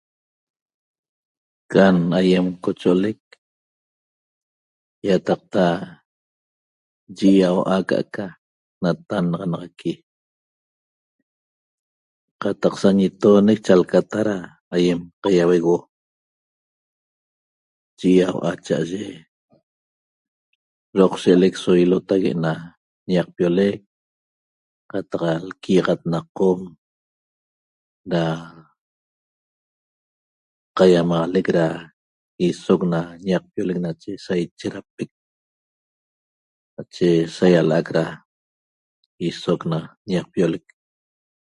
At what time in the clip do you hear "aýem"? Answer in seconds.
2.19-2.45, 14.75-14.99